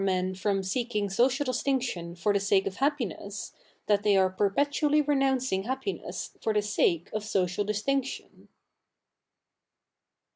[0.03, 3.53] ien from seeking social distinction for the sake of happiness,
[3.85, 8.47] that they are perpetually renou7icing happiness for the sake of social distinction.